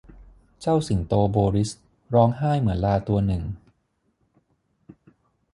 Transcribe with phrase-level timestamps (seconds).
[0.61, 1.71] เจ้าสิงโตโบริส
[2.13, 3.43] ร้องไห้เหมือนลาตัวหนึ่ง